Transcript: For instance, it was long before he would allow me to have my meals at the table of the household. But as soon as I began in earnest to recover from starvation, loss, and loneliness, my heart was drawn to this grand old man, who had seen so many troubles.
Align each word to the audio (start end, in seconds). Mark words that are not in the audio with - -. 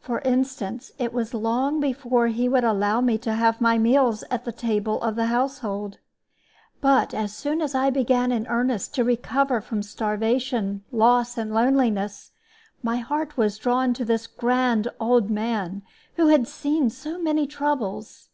For 0.00 0.18
instance, 0.22 0.90
it 0.98 1.12
was 1.12 1.32
long 1.32 1.78
before 1.78 2.26
he 2.26 2.48
would 2.48 2.64
allow 2.64 3.00
me 3.00 3.16
to 3.18 3.34
have 3.34 3.60
my 3.60 3.78
meals 3.78 4.24
at 4.28 4.44
the 4.44 4.50
table 4.50 5.00
of 5.00 5.14
the 5.14 5.26
household. 5.26 5.98
But 6.80 7.14
as 7.14 7.36
soon 7.36 7.62
as 7.62 7.72
I 7.72 7.88
began 7.88 8.32
in 8.32 8.48
earnest 8.48 8.96
to 8.96 9.04
recover 9.04 9.60
from 9.60 9.84
starvation, 9.84 10.82
loss, 10.90 11.38
and 11.38 11.54
loneliness, 11.54 12.32
my 12.82 12.96
heart 12.96 13.36
was 13.36 13.58
drawn 13.58 13.94
to 13.94 14.04
this 14.04 14.26
grand 14.26 14.88
old 14.98 15.30
man, 15.30 15.82
who 16.16 16.26
had 16.26 16.48
seen 16.48 16.90
so 16.90 17.20
many 17.22 17.46
troubles. 17.46 18.28